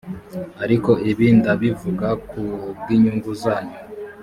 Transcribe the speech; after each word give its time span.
ariko 0.63 0.91
ibi 1.11 1.27
ndabivuga 1.39 2.07
ku 2.29 2.41
bw 2.77 2.87
inyungu 2.95 3.29
zanyu 3.41 3.77